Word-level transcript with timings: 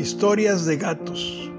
Historias 0.00 0.64
de 0.64 0.78
gatos. 0.78 1.52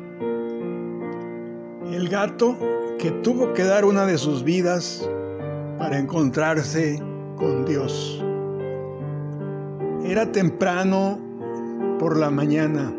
El 1.91 2.09
gato 2.09 2.57
que 2.97 3.11
tuvo 3.11 3.53
que 3.53 3.63
dar 3.63 3.85
una 3.85 4.07
de 4.07 4.17
sus 4.17 4.43
vidas 4.43 5.07
para 5.77 5.99
encontrarse 5.99 6.99
con 7.37 7.65
Dios. 7.65 8.19
Era 10.04 10.31
temprano 10.31 11.19
por 11.99 12.17
la 12.17 12.31
mañana. 12.31 12.91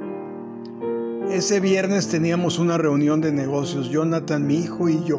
Ese 1.29 1.59
viernes 1.59 2.07
teníamos 2.07 2.61
una 2.61 2.79
reunión 2.79 3.21
de 3.21 3.33
negocios, 3.33 3.91
Jonathan, 3.91 4.47
mi 4.47 4.59
hijo 4.61 4.89
y 4.89 5.03
yo. 5.03 5.19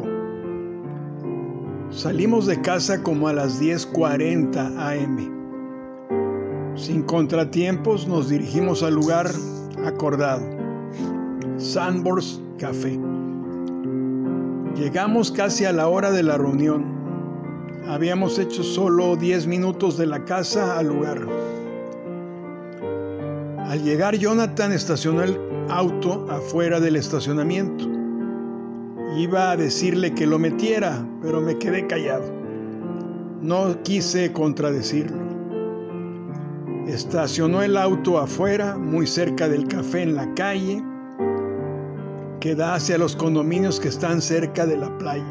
Salimos 1.90 2.46
de 2.46 2.62
casa 2.62 3.02
como 3.02 3.28
a 3.28 3.34
las 3.34 3.60
10.40 3.60 5.02
am. 5.02 6.76
Sin 6.76 7.02
contratiempos 7.02 8.08
nos 8.08 8.30
dirigimos 8.30 8.82
al 8.82 8.94
lugar 8.94 9.26
acordado, 9.86 10.42
Sandbor's 11.58 12.40
Café. 12.58 12.98
Llegamos 14.76 15.30
casi 15.30 15.64
a 15.64 15.72
la 15.72 15.88
hora 15.88 16.10
de 16.10 16.22
la 16.22 16.36
reunión. 16.36 16.84
Habíamos 17.86 18.38
hecho 18.38 18.62
solo 18.62 19.16
10 19.16 19.46
minutos 19.46 19.96
de 19.96 20.06
la 20.06 20.24
casa 20.24 20.78
al 20.78 20.88
lugar. 20.88 21.26
Al 23.58 23.82
llegar 23.82 24.16
Jonathan 24.16 24.72
estacionó 24.72 25.22
el 25.22 25.38
auto 25.68 26.26
afuera 26.30 26.80
del 26.80 26.96
estacionamiento. 26.96 27.84
Iba 29.16 29.52
a 29.52 29.56
decirle 29.56 30.12
que 30.14 30.26
lo 30.26 30.38
metiera, 30.38 31.06
pero 31.22 31.40
me 31.40 31.56
quedé 31.58 31.86
callado. 31.86 32.24
No 33.40 33.82
quise 33.82 34.32
contradecirlo. 34.32 35.23
Estacionó 36.86 37.62
el 37.62 37.78
auto 37.78 38.18
afuera, 38.18 38.76
muy 38.76 39.06
cerca 39.06 39.48
del 39.48 39.66
café 39.68 40.02
en 40.02 40.14
la 40.14 40.34
calle, 40.34 40.82
que 42.40 42.54
da 42.54 42.74
hacia 42.74 42.98
los 42.98 43.16
condominios 43.16 43.80
que 43.80 43.88
están 43.88 44.20
cerca 44.20 44.66
de 44.66 44.76
la 44.76 44.98
playa. 44.98 45.24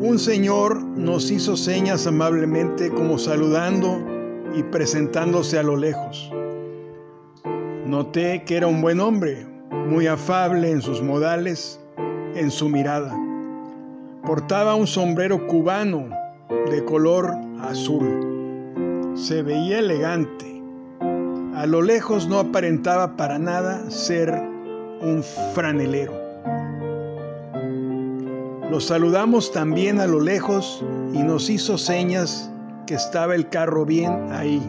Un 0.00 0.18
señor 0.18 0.82
nos 0.82 1.30
hizo 1.30 1.56
señas 1.56 2.06
amablemente 2.06 2.90
como 2.90 3.16
saludando 3.16 4.04
y 4.54 4.62
presentándose 4.64 5.58
a 5.58 5.62
lo 5.62 5.76
lejos. 5.76 6.30
Noté 7.86 8.44
que 8.44 8.58
era 8.58 8.66
un 8.66 8.82
buen 8.82 9.00
hombre, 9.00 9.46
muy 9.88 10.08
afable 10.08 10.70
en 10.70 10.82
sus 10.82 11.00
modales, 11.00 11.80
en 12.34 12.50
su 12.50 12.68
mirada. 12.68 13.16
Portaba 14.26 14.74
un 14.74 14.86
sombrero 14.86 15.46
cubano 15.46 16.10
de 16.70 16.84
color 16.84 17.32
azul 17.62 18.35
se 19.16 19.42
veía 19.42 19.78
elegante. 19.78 20.62
A 21.54 21.64
lo 21.66 21.80
lejos 21.80 22.28
no 22.28 22.38
aparentaba 22.38 23.16
para 23.16 23.38
nada 23.38 23.90
ser 23.90 24.30
un 25.00 25.22
franelero. 25.54 26.12
Lo 28.70 28.78
saludamos 28.78 29.50
también 29.52 30.00
a 30.00 30.06
lo 30.06 30.20
lejos 30.20 30.84
y 31.14 31.22
nos 31.22 31.48
hizo 31.48 31.78
señas 31.78 32.50
que 32.86 32.94
estaba 32.94 33.34
el 33.34 33.48
carro 33.48 33.86
bien 33.86 34.30
ahí. 34.32 34.62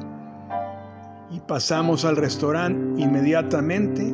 Y 1.30 1.40
pasamos 1.42 2.06
al 2.06 2.16
restaurante 2.16 3.02
inmediatamente 3.02 4.14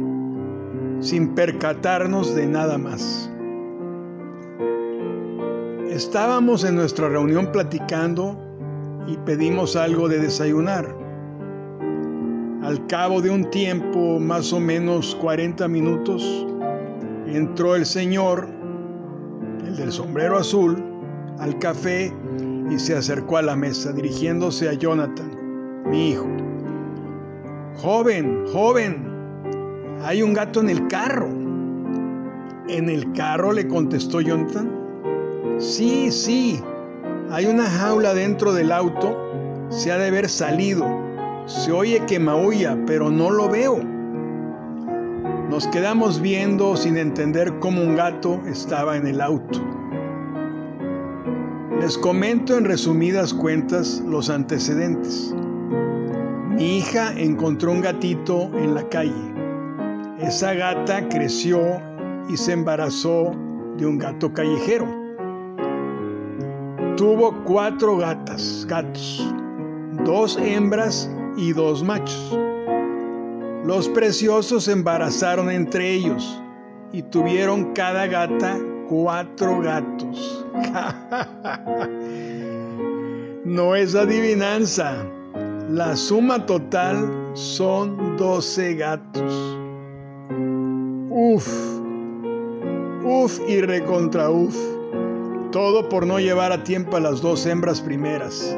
sin 0.99 1.35
percatarnos 1.35 2.33
de 2.33 2.47
nada 2.47 2.79
más. 2.79 3.29
Estábamos 5.91 6.63
en 6.63 6.75
nuestra 6.75 7.07
reunión 7.07 7.51
platicando 7.51 8.52
y 9.07 9.17
pedimos 9.17 9.75
algo 9.75 10.07
de 10.07 10.19
desayunar. 10.19 10.95
Al 12.63 12.87
cabo 12.87 13.21
de 13.21 13.29
un 13.29 13.49
tiempo, 13.49 14.19
más 14.19 14.53
o 14.53 14.59
menos 14.59 15.15
40 15.15 15.67
minutos, 15.67 16.47
entró 17.27 17.75
el 17.75 17.85
señor, 17.85 18.47
el 19.65 19.75
del 19.75 19.91
sombrero 19.91 20.37
azul, 20.37 20.81
al 21.39 21.59
café 21.59 22.13
y 22.69 22.79
se 22.79 22.95
acercó 22.95 23.37
a 23.37 23.41
la 23.41 23.55
mesa 23.55 23.91
dirigiéndose 23.91 24.69
a 24.69 24.73
Jonathan, 24.73 25.83
mi 25.89 26.11
hijo. 26.11 26.27
Joven, 27.77 28.45
joven, 28.53 29.05
hay 30.03 30.21
un 30.21 30.33
gato 30.33 30.61
en 30.61 30.69
el 30.69 30.87
carro. 30.87 31.27
¿En 32.69 32.89
el 32.89 33.11
carro? 33.11 33.51
le 33.51 33.67
contestó 33.67 34.21
Jonathan. 34.21 34.71
Sí, 35.57 36.11
sí, 36.11 36.61
hay 37.33 37.47
una 37.47 37.67
jaula 37.67 38.13
dentro 38.13 38.53
del 38.53 38.71
auto, 38.71 39.17
se 39.69 39.91
ha 39.91 39.97
de 39.97 40.05
haber 40.09 40.29
salido. 40.29 40.85
Se 41.47 41.71
oye 41.71 42.03
que 42.05 42.19
maulla, 42.19 42.77
pero 42.85 43.09
no 43.09 43.31
lo 43.31 43.49
veo. 43.49 43.79
Nos 45.49 45.67
quedamos 45.69 46.21
viendo 46.21 46.77
sin 46.77 46.95
entender 46.95 47.57
cómo 47.57 47.81
un 47.81 47.95
gato 47.95 48.39
estaba 48.45 48.97
en 48.97 49.07
el 49.07 49.19
auto. 49.19 49.59
Les 51.81 51.97
comento 51.97 52.55
en 52.55 52.65
resumidas 52.65 53.33
cuentas 53.33 54.03
los 54.07 54.29
antecedentes. 54.29 55.33
Mi 56.49 56.77
hija 56.77 57.13
encontró 57.17 57.71
un 57.71 57.81
gatito 57.81 58.51
en 58.59 58.75
la 58.75 58.87
calle. 58.89 59.33
Esa 60.19 60.53
gata 60.53 61.09
creció 61.09 61.81
y 62.29 62.37
se 62.37 62.51
embarazó 62.53 63.31
de 63.77 63.87
un 63.87 63.97
gato 63.97 64.31
callejero. 64.33 65.02
Tuvo 66.97 67.33
cuatro 67.43 67.97
gatas, 67.97 68.67
gatos, 68.69 69.27
dos 70.05 70.37
hembras 70.37 71.09
y 71.37 71.51
dos 71.51 71.81
machos. 71.81 72.37
Los 73.65 73.89
preciosos 73.89 74.65
se 74.65 74.73
embarazaron 74.73 75.49
entre 75.49 75.91
ellos 75.91 76.39
y 76.91 77.01
tuvieron 77.01 77.73
cada 77.73 78.05
gata 78.05 78.59
cuatro 78.89 79.59
gatos. 79.61 80.45
no 83.45 83.75
es 83.75 83.95
adivinanza. 83.95 85.03
La 85.69 85.95
suma 85.95 86.45
total 86.45 87.31
son 87.33 88.17
doce 88.17 88.75
gatos. 88.75 89.57
Uf, 91.09 91.47
uf 93.03 93.39
y 93.47 93.61
recontra 93.61 94.29
uf. 94.29 94.72
Todo 95.53 95.87
por 95.87 96.07
no 96.07 96.19
llevar 96.19 96.51
a 96.51 96.63
tiempo 96.63 96.97
a 96.97 96.99
las 96.99 97.21
dos 97.21 97.45
hembras 97.45 97.79
primeras. 97.79 98.57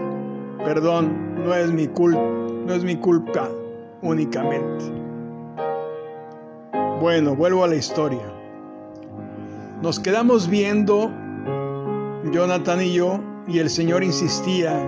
Perdón, 0.63 1.43
no 1.43 1.53
es 1.53 1.69
mi 1.69 1.87
culpa, 1.87 2.21
no 2.21 2.73
es 2.73 2.85
mi 2.85 2.95
culpa 2.95 3.49
únicamente. 4.01 4.85
Bueno, 7.01 7.35
vuelvo 7.35 7.65
a 7.65 7.67
la 7.67 7.75
historia. 7.75 8.23
Nos 9.81 9.99
quedamos 9.99 10.47
viendo, 10.47 11.11
Jonathan 12.31 12.81
y 12.81 12.93
yo, 12.93 13.19
y 13.45 13.59
el 13.59 13.69
Señor 13.69 14.01
insistía 14.01 14.81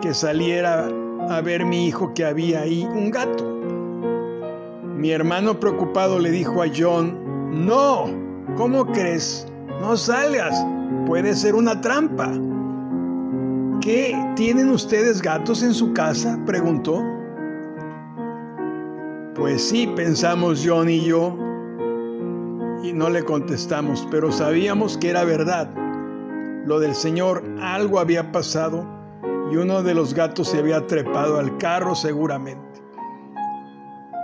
que 0.00 0.14
saliera 0.14 0.88
a 1.28 1.42
ver 1.42 1.66
mi 1.66 1.86
hijo 1.86 2.14
que 2.14 2.24
había 2.24 2.62
ahí 2.62 2.84
un 2.84 3.10
gato. 3.10 3.44
Mi 4.96 5.10
hermano 5.10 5.60
preocupado 5.60 6.18
le 6.18 6.30
dijo 6.30 6.62
a 6.62 6.68
John, 6.74 7.66
no, 7.66 8.06
¿cómo 8.56 8.86
crees? 8.86 9.46
No 9.86 9.98
salgas, 9.98 10.64
puede 11.06 11.34
ser 11.34 11.54
una 11.54 11.78
trampa. 11.78 12.32
¿Qué 13.82 14.16
tienen 14.34 14.70
ustedes 14.70 15.20
gatos 15.20 15.62
en 15.62 15.74
su 15.74 15.92
casa? 15.92 16.40
preguntó. 16.46 17.04
Pues 19.34 19.62
sí, 19.62 19.86
pensamos 19.94 20.64
John 20.66 20.88
y 20.88 21.04
yo, 21.04 21.36
y 22.82 22.94
no 22.94 23.10
le 23.10 23.24
contestamos, 23.24 24.08
pero 24.10 24.32
sabíamos 24.32 24.96
que 24.96 25.10
era 25.10 25.22
verdad. 25.24 25.68
Lo 26.64 26.80
del 26.80 26.94
Señor, 26.94 27.44
algo 27.60 28.00
había 28.00 28.32
pasado 28.32 28.86
y 29.52 29.56
uno 29.56 29.82
de 29.82 29.92
los 29.92 30.14
gatos 30.14 30.48
se 30.48 30.60
había 30.60 30.86
trepado 30.86 31.38
al 31.38 31.58
carro 31.58 31.94
seguramente. 31.94 32.80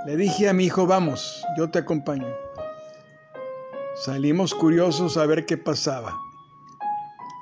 Le 0.06 0.16
dije 0.16 0.48
a 0.48 0.54
mi 0.54 0.64
hijo, 0.64 0.86
vamos, 0.86 1.44
yo 1.58 1.68
te 1.68 1.80
acompaño. 1.80 2.28
Salimos 4.00 4.54
curiosos 4.54 5.18
a 5.18 5.26
ver 5.26 5.44
qué 5.44 5.58
pasaba. 5.58 6.18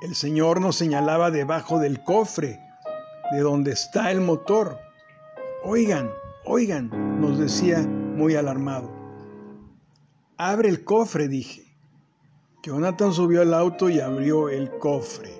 El 0.01 0.13
Señor 0.13 0.59
nos 0.59 0.75
señalaba 0.75 1.31
debajo 1.31 1.79
del 1.79 2.03
cofre, 2.03 2.59
de 3.31 3.39
donde 3.39 3.71
está 3.71 4.11
el 4.11 4.19
motor. 4.19 4.77
Oigan, 5.63 6.11
oigan, 6.43 7.21
nos 7.21 7.39
decía 7.39 7.79
muy 7.79 8.35
alarmado. 8.35 8.91
Abre 10.35 10.67
el 10.67 10.83
cofre, 10.83 11.29
dije. 11.29 11.63
Jonathan 12.61 13.13
subió 13.13 13.41
al 13.41 13.53
auto 13.53 13.89
y 13.89 14.01
abrió 14.01 14.49
el 14.49 14.69
cofre. 14.79 15.31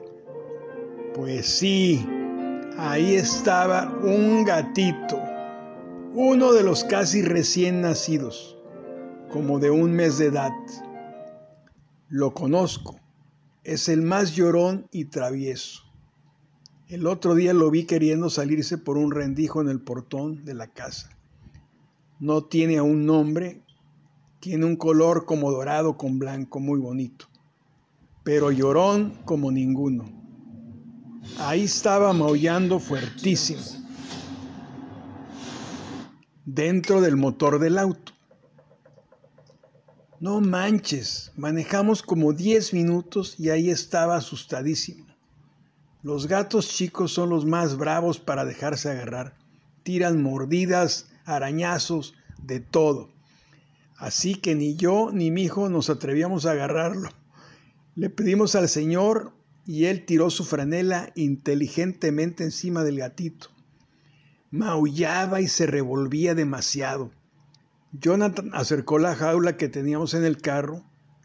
Pues 1.13 1.45
sí, 1.45 2.07
ahí 2.77 3.15
estaba 3.15 3.93
un 4.03 4.45
gatito, 4.45 5.21
uno 6.13 6.53
de 6.53 6.63
los 6.63 6.85
casi 6.85 7.21
recién 7.23 7.81
nacidos, 7.81 8.57
como 9.29 9.59
de 9.59 9.69
un 9.69 9.91
mes 9.91 10.17
de 10.17 10.27
edad. 10.27 10.53
Lo 12.11 12.33
conozco 12.33 12.99
es 13.63 13.87
el 13.87 14.01
más 14.01 14.33
llorón 14.33 14.87
y 14.91 15.05
travieso. 15.05 15.83
El 16.87 17.05
otro 17.05 17.35
día 17.35 17.53
lo 17.53 17.69
vi 17.69 17.85
queriendo 17.85 18.31
salirse 18.31 18.79
por 18.79 18.97
un 18.97 19.11
rendijo 19.11 19.61
en 19.61 19.69
el 19.69 19.79
portón 19.79 20.43
de 20.43 20.55
la 20.55 20.73
casa. 20.73 21.15
No 22.19 22.45
tiene 22.45 22.79
aún 22.79 23.05
nombre, 23.05 23.61
tiene 24.39 24.65
un 24.65 24.75
color 24.75 25.25
como 25.25 25.51
dorado 25.51 25.97
con 25.97 26.17
blanco 26.17 26.59
muy 26.59 26.79
bonito, 26.79 27.27
pero 28.23 28.49
llorón 28.49 29.19
como 29.23 29.51
ninguno. 29.51 30.05
Ahí 31.37 31.65
estaba 31.65 32.11
maullando 32.11 32.79
fuertísimo, 32.79 33.61
dentro 36.43 37.01
del 37.01 37.17
motor 37.17 37.59
del 37.59 37.77
auto. 37.77 38.13
No 40.21 40.41
manches, 40.41 41.31
manejamos 41.37 42.03
como 42.03 42.33
10 42.33 42.73
minutos 42.73 43.35
y 43.39 43.51
ahí 43.51 43.69
estaba 43.69 44.17
asustadísimo. 44.17 45.05
Los 46.03 46.27
gatos 46.27 46.67
chicos 46.67 47.13
son 47.13 47.29
los 47.29 47.45
más 47.45 47.77
bravos 47.77 48.19
para 48.19 48.43
dejarse 48.43 48.89
agarrar. 48.89 49.37
Tiran 49.83 50.21
mordidas, 50.21 51.07
arañazos, 51.23 52.15
de 52.43 52.59
todo. 52.59 53.09
Así 53.95 54.35
que 54.35 54.55
ni 54.55 54.75
yo 54.75 55.09
ni 55.13 55.31
mi 55.31 55.43
hijo 55.43 55.69
nos 55.69 55.89
atrevíamos 55.89 56.45
a 56.45 56.51
agarrarlo. 56.51 57.09
Le 57.95 58.09
pedimos 58.09 58.55
al 58.55 58.67
Señor 58.67 59.31
y 59.65 59.85
él 59.85 60.05
tiró 60.05 60.29
su 60.29 60.43
franela 60.43 61.13
inteligentemente 61.15 62.43
encima 62.43 62.83
del 62.83 62.97
gatito. 62.97 63.47
Maullaba 64.51 65.39
y 65.39 65.47
se 65.47 65.65
revolvía 65.65 66.35
demasiado. 66.35 67.11
Jonathan 67.91 68.51
acercó 68.53 68.99
la 68.99 69.15
jaula 69.15 69.57
que 69.57 69.67
teníamos 69.67 70.13
en 70.13 70.23
el 70.23 70.37
carro, 70.37 70.83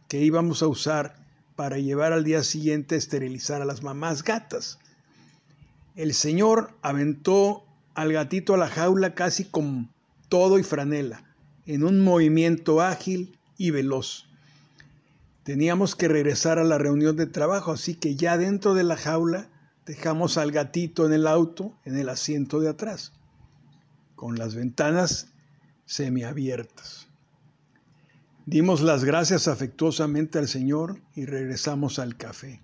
que 0.08 0.20
íbamos 0.20 0.62
a 0.62 0.68
usar 0.68 1.16
para 1.56 1.78
llevar 1.78 2.12
al 2.12 2.24
día 2.24 2.42
siguiente 2.42 2.94
a 2.94 2.98
esterilizar 2.98 3.60
a 3.60 3.66
las 3.66 3.82
mamás 3.82 4.24
gatas. 4.24 4.78
El 5.94 6.14
señor 6.14 6.70
aventó 6.82 7.64
al 7.94 8.12
gatito 8.12 8.54
a 8.54 8.56
la 8.56 8.68
jaula 8.68 9.14
casi 9.14 9.44
con 9.44 9.90
todo 10.28 10.58
y 10.58 10.62
franela, 10.62 11.22
en 11.66 11.84
un 11.84 12.00
movimiento 12.00 12.80
ágil 12.80 13.38
y 13.58 13.70
veloz. 13.70 14.26
Teníamos 15.44 15.94
que 15.94 16.08
regresar 16.08 16.58
a 16.58 16.64
la 16.64 16.78
reunión 16.78 17.16
de 17.16 17.26
trabajo, 17.26 17.72
así 17.72 17.94
que 17.94 18.16
ya 18.16 18.38
dentro 18.38 18.72
de 18.72 18.84
la 18.84 18.96
jaula 18.96 19.48
dejamos 19.84 20.38
al 20.38 20.50
gatito 20.50 21.04
en 21.04 21.12
el 21.12 21.26
auto, 21.26 21.74
en 21.84 21.98
el 21.98 22.08
asiento 22.08 22.58
de 22.60 22.70
atrás, 22.70 23.12
con 24.16 24.38
las 24.38 24.54
ventanas 24.54 25.33
semiabiertas. 25.86 27.08
Dimos 28.46 28.82
las 28.82 29.04
gracias 29.04 29.48
afectuosamente 29.48 30.38
al 30.38 30.48
Señor 30.48 31.00
y 31.14 31.24
regresamos 31.24 31.98
al 31.98 32.16
café, 32.16 32.60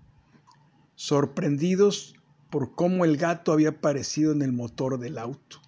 sorprendidos 0.95 2.15
por 2.51 2.75
cómo 2.75 3.05
el 3.05 3.17
gato 3.17 3.53
había 3.53 3.71
aparecido 3.71 4.33
en 4.33 4.43
el 4.43 4.53
motor 4.53 4.99
del 4.99 5.17
auto. 5.17 5.61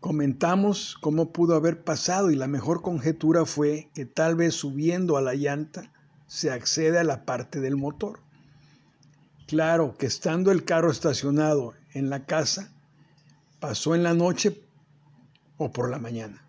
Comentamos 0.00 0.96
cómo 1.02 1.30
pudo 1.30 1.56
haber 1.56 1.84
pasado 1.84 2.30
y 2.30 2.36
la 2.36 2.46
mejor 2.46 2.80
conjetura 2.80 3.44
fue 3.44 3.90
que 3.94 4.06
tal 4.06 4.34
vez 4.34 4.54
subiendo 4.54 5.18
a 5.18 5.20
la 5.20 5.34
llanta 5.34 5.92
se 6.26 6.50
accede 6.50 6.98
a 6.98 7.04
la 7.04 7.26
parte 7.26 7.60
del 7.60 7.76
motor. 7.76 8.20
Claro 9.46 9.98
que 9.98 10.06
estando 10.06 10.52
el 10.52 10.64
carro 10.64 10.90
estacionado 10.90 11.74
en 11.92 12.08
la 12.08 12.24
casa, 12.24 12.72
pasó 13.58 13.94
en 13.94 14.04
la 14.04 14.14
noche 14.14 14.62
o 15.60 15.70
por 15.70 15.90
la 15.90 15.98
mañana. 15.98 16.42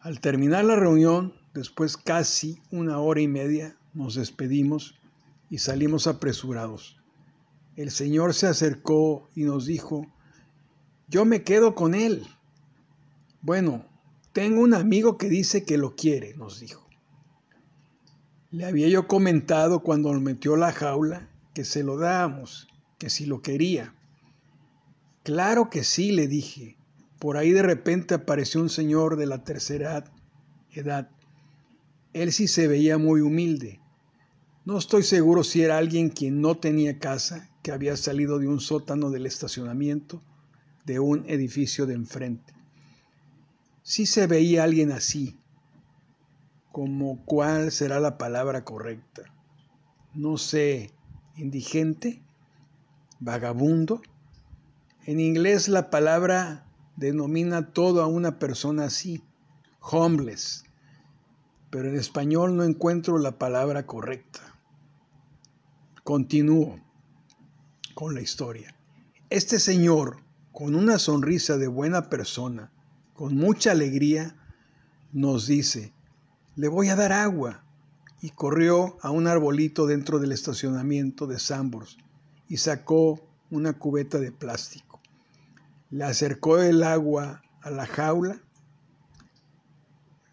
Al 0.00 0.20
terminar 0.20 0.64
la 0.64 0.76
reunión, 0.76 1.34
después 1.52 1.98
casi 1.98 2.58
una 2.70 2.98
hora 3.00 3.20
y 3.20 3.28
media, 3.28 3.76
nos 3.92 4.14
despedimos 4.14 4.98
y 5.50 5.58
salimos 5.58 6.06
apresurados. 6.06 6.96
El 7.76 7.90
Señor 7.90 8.32
se 8.32 8.46
acercó 8.46 9.28
y 9.34 9.42
nos 9.42 9.66
dijo, 9.66 10.06
yo 11.08 11.26
me 11.26 11.42
quedo 11.42 11.74
con 11.74 11.94
él. 11.94 12.26
Bueno, 13.42 13.84
tengo 14.32 14.62
un 14.62 14.72
amigo 14.72 15.18
que 15.18 15.28
dice 15.28 15.66
que 15.66 15.76
lo 15.76 15.94
quiere, 15.94 16.34
nos 16.36 16.60
dijo. 16.60 16.88
Le 18.50 18.64
había 18.64 18.88
yo 18.88 19.06
comentado 19.06 19.80
cuando 19.82 20.14
nos 20.14 20.22
metió 20.22 20.56
la 20.56 20.72
jaula 20.72 21.28
que 21.52 21.66
se 21.66 21.84
lo 21.84 21.98
dábamos, 21.98 22.68
que 22.96 23.10
si 23.10 23.26
lo 23.26 23.42
quería. 23.42 23.94
Claro 25.24 25.68
que 25.68 25.84
sí, 25.84 26.12
le 26.12 26.26
dije. 26.26 26.79
Por 27.20 27.36
ahí 27.36 27.52
de 27.52 27.62
repente 27.62 28.14
apareció 28.14 28.62
un 28.62 28.70
señor 28.70 29.16
de 29.16 29.26
la 29.26 29.44
tercera 29.44 30.04
edad. 30.72 31.10
Él 32.14 32.32
sí 32.32 32.48
se 32.48 32.66
veía 32.66 32.96
muy 32.96 33.20
humilde. 33.20 33.78
No 34.64 34.78
estoy 34.78 35.02
seguro 35.02 35.44
si 35.44 35.62
era 35.62 35.76
alguien 35.76 36.08
quien 36.08 36.40
no 36.40 36.56
tenía 36.56 36.98
casa, 36.98 37.50
que 37.62 37.72
había 37.72 37.96
salido 37.98 38.38
de 38.38 38.48
un 38.48 38.58
sótano 38.58 39.10
del 39.10 39.26
estacionamiento 39.26 40.22
de 40.86 40.98
un 40.98 41.28
edificio 41.28 41.84
de 41.84 41.92
enfrente. 41.92 42.54
Sí 43.82 44.06
se 44.06 44.26
veía 44.26 44.64
alguien 44.64 44.90
así, 44.90 45.38
como 46.72 47.22
cuál 47.26 47.70
será 47.70 48.00
la 48.00 48.16
palabra 48.16 48.64
correcta. 48.64 49.24
No 50.14 50.38
sé, 50.38 50.90
indigente, 51.36 52.22
vagabundo. 53.18 54.00
En 55.04 55.20
inglés 55.20 55.68
la 55.68 55.90
palabra 55.90 56.69
denomina 57.00 57.72
todo 57.72 58.02
a 58.02 58.06
una 58.06 58.38
persona 58.38 58.84
así, 58.84 59.24
homeless, 59.80 60.64
pero 61.70 61.88
en 61.88 61.96
español 61.96 62.58
no 62.58 62.62
encuentro 62.62 63.16
la 63.16 63.38
palabra 63.38 63.86
correcta. 63.86 64.40
Continúo 66.04 66.78
con 67.94 68.14
la 68.14 68.20
historia. 68.20 68.76
Este 69.30 69.58
señor, 69.58 70.18
con 70.52 70.74
una 70.74 70.98
sonrisa 70.98 71.56
de 71.56 71.68
buena 71.68 72.10
persona, 72.10 72.70
con 73.14 73.34
mucha 73.34 73.70
alegría, 73.70 74.36
nos 75.10 75.46
dice, 75.46 75.94
le 76.54 76.68
voy 76.68 76.90
a 76.90 76.96
dar 76.96 77.12
agua. 77.12 77.64
Y 78.20 78.28
corrió 78.28 78.98
a 79.00 79.10
un 79.10 79.26
arbolito 79.26 79.86
dentro 79.86 80.18
del 80.18 80.32
estacionamiento 80.32 81.26
de 81.26 81.38
Sambors 81.38 81.96
y 82.50 82.58
sacó 82.58 83.26
una 83.50 83.72
cubeta 83.78 84.18
de 84.18 84.30
plástico 84.30 84.89
le 85.90 86.04
acercó 86.04 86.58
el 86.58 86.82
agua 86.84 87.42
a 87.62 87.70
la 87.70 87.86
jaula 87.86 88.40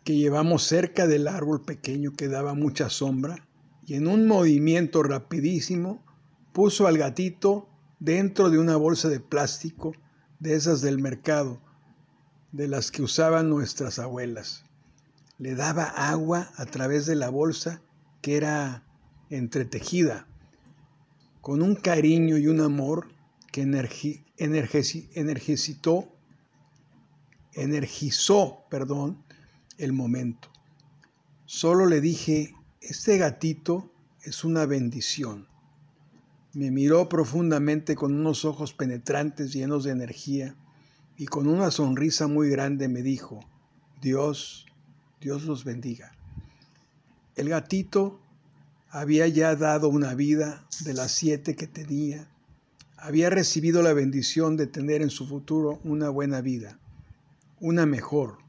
que 0.04 0.16
llevamos 0.16 0.64
cerca 0.64 1.08
del 1.08 1.28
árbol 1.28 1.66
pequeño 1.66 2.14
que 2.14 2.28
daba 2.28 2.54
mucha 2.54 2.90
sombra 2.90 3.48
y 3.86 3.96
en 3.96 4.08
un 4.08 4.28
movimiento 4.28 5.02
rapidísimo 5.02 6.06
puso 6.54 6.88
al 6.88 6.98
gatito 6.98 7.68
dentro 8.00 8.50
de 8.50 8.60
una 8.60 8.78
bolsa 8.78 9.10
de 9.10 9.20
plástico 9.20 9.94
de 10.40 10.54
esas 10.54 10.82
del 10.82 11.00
mercado, 11.00 11.60
de 12.52 12.68
las 12.68 12.92
que 12.92 13.02
usaban 13.02 13.50
nuestras 13.50 13.98
abuelas. 13.98 14.64
Le 15.40 15.56
daba 15.56 15.84
agua 15.84 16.52
a 16.56 16.66
través 16.66 17.06
de 17.06 17.16
la 17.16 17.30
bolsa 17.30 17.82
que 18.22 18.38
era 18.38 18.84
entretejida, 19.30 20.28
con 21.42 21.62
un 21.62 21.76
cariño 21.76 22.38
y 22.38 22.48
un 22.48 22.62
amor 22.62 23.08
que 23.58 24.24
energizó, 24.38 26.08
energizó 27.54 28.66
perdón, 28.70 29.24
el 29.80 29.94
momento. 29.94 30.50
Solo 31.46 31.88
le 31.88 32.00
dije, 32.00 32.54
este 32.82 33.18
gatito 33.18 33.92
es 34.22 34.44
una 34.44 34.68
bendición. 34.68 35.48
Me 36.54 36.70
miró 36.70 37.10
profundamente 37.10 37.96
con 37.96 38.14
unos 38.14 38.46
ojos 38.46 38.74
penetrantes 38.74 39.54
llenos 39.54 39.84
de 39.86 39.92
energía 39.92 40.56
y 41.18 41.26
con 41.26 41.48
una 41.48 41.72
sonrisa 41.72 42.28
muy 42.28 42.50
grande 42.50 42.88
me 42.88 43.02
dijo, 43.02 43.40
Dios, 44.02 44.68
Dios 45.20 45.46
los 45.46 45.64
bendiga. 45.64 46.12
El 47.36 47.50
gatito 47.50 48.20
había 48.90 49.28
ya 49.28 49.56
dado 49.56 49.90
una 49.90 50.14
vida 50.14 50.68
de 50.82 50.94
las 50.94 51.12
siete 51.12 51.56
que 51.56 51.66
tenía 51.66 52.30
había 52.98 53.30
recibido 53.30 53.84
la 53.84 53.94
bendición 53.94 54.58
de 54.58 54.66
tener 54.68 55.02
en 55.02 55.12
su 55.12 55.28
futuro 55.28 55.80
una 55.84 56.10
buena 56.10 56.42
vida, 56.42 56.80
una 57.60 57.86
mejor, 57.86 58.40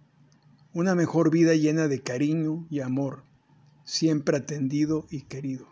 una 0.73 0.95
mejor 0.95 1.31
vida 1.31 1.55
llena 1.55 1.87
de 1.87 2.01
cariño 2.01 2.67
y 2.71 2.81
amor, 2.81 3.25
siempre 3.85 4.39
atendido 4.39 5.07
y 5.11 5.23
querido. 5.23 5.69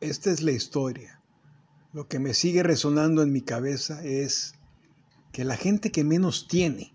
Esta 0.00 0.30
es 0.30 0.42
la 0.42 0.52
historia. 0.52 1.20
Lo 1.92 2.08
que 2.08 2.18
me 2.18 2.34
sigue 2.34 2.62
resonando 2.62 3.22
en 3.22 3.32
mi 3.32 3.40
cabeza 3.40 4.04
es 4.04 4.54
que 5.32 5.44
la 5.44 5.56
gente 5.56 5.92
que 5.92 6.04
menos 6.04 6.48
tiene, 6.48 6.92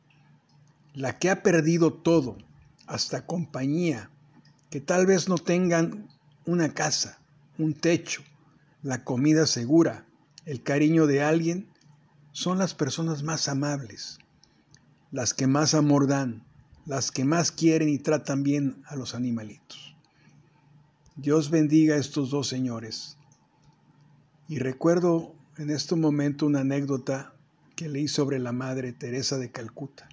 la 0.93 1.19
que 1.19 1.29
ha 1.29 1.41
perdido 1.41 1.93
todo, 1.93 2.37
hasta 2.85 3.25
compañía, 3.25 4.11
que 4.69 4.81
tal 4.81 5.05
vez 5.05 5.29
no 5.29 5.37
tengan 5.37 6.09
una 6.45 6.73
casa, 6.73 7.21
un 7.57 7.73
techo, 7.73 8.23
la 8.83 9.03
comida 9.03 9.47
segura, 9.47 10.05
el 10.45 10.63
cariño 10.63 11.07
de 11.07 11.21
alguien, 11.21 11.67
son 12.31 12.57
las 12.57 12.73
personas 12.73 13.23
más 13.23 13.47
amables, 13.47 14.19
las 15.11 15.33
que 15.33 15.47
más 15.47 15.73
amor 15.73 16.07
dan, 16.07 16.43
las 16.85 17.11
que 17.11 17.25
más 17.25 17.51
quieren 17.51 17.89
y 17.89 17.99
tratan 17.99 18.43
bien 18.43 18.81
a 18.87 18.95
los 18.95 19.13
animalitos. 19.13 19.95
Dios 21.15 21.49
bendiga 21.49 21.95
a 21.95 21.99
estos 21.99 22.31
dos 22.31 22.47
señores. 22.47 23.17
Y 24.47 24.59
recuerdo 24.59 25.35
en 25.57 25.69
este 25.69 25.95
momento 25.95 26.45
una 26.45 26.61
anécdota 26.61 27.33
que 27.75 27.89
leí 27.89 28.07
sobre 28.07 28.39
la 28.39 28.51
Madre 28.51 28.93
Teresa 28.93 29.37
de 29.37 29.51
Calcuta. 29.51 30.07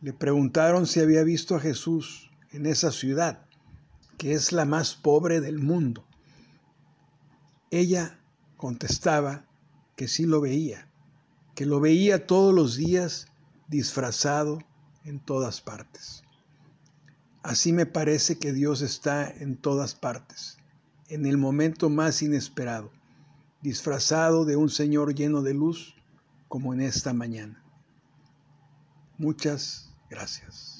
Le 0.00 0.12
preguntaron 0.12 0.86
si 0.86 1.00
había 1.00 1.22
visto 1.22 1.54
a 1.54 1.60
Jesús 1.60 2.30
en 2.50 2.66
esa 2.66 2.90
ciudad, 2.90 3.46
que 4.18 4.32
es 4.32 4.52
la 4.52 4.64
más 4.64 4.94
pobre 4.94 5.40
del 5.40 5.58
mundo. 5.58 6.06
Ella 7.70 8.18
contestaba 8.64 9.44
que 9.94 10.08
sí 10.08 10.24
lo 10.24 10.40
veía, 10.40 10.88
que 11.54 11.66
lo 11.66 11.80
veía 11.80 12.26
todos 12.26 12.54
los 12.54 12.76
días 12.76 13.26
disfrazado 13.68 14.58
en 15.04 15.20
todas 15.20 15.60
partes. 15.60 16.22
Así 17.42 17.74
me 17.74 17.84
parece 17.84 18.38
que 18.38 18.54
Dios 18.54 18.80
está 18.80 19.30
en 19.30 19.58
todas 19.58 19.94
partes, 19.94 20.56
en 21.08 21.26
el 21.26 21.36
momento 21.36 21.90
más 21.90 22.22
inesperado, 22.22 22.90
disfrazado 23.60 24.46
de 24.46 24.56
un 24.56 24.70
Señor 24.70 25.14
lleno 25.14 25.42
de 25.42 25.52
luz, 25.52 25.94
como 26.48 26.72
en 26.72 26.80
esta 26.80 27.12
mañana. 27.12 27.62
Muchas 29.18 29.92
gracias. 30.08 30.73